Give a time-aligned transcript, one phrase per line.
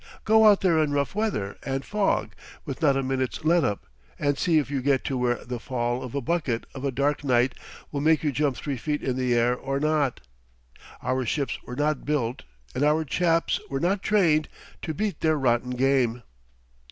[0.25, 2.33] Go out there in rough weather and fog
[2.65, 3.85] with not a minute's let up,
[4.17, 7.23] and see if you get to where the fall of a bucket of a dark
[7.23, 7.53] night
[7.91, 10.19] will make you jump three feet in the air or not!
[11.03, 12.41] Our ships were not built,
[12.73, 14.49] and our chaps were not trained,
[14.81, 16.23] to beat their rotten game."